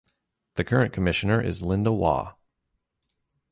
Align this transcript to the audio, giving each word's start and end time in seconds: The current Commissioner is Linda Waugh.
The 0.55 0.63
current 0.63 0.93
Commissioner 0.93 1.43
is 1.43 1.61
Linda 1.61 1.91
Waugh. 1.91 2.33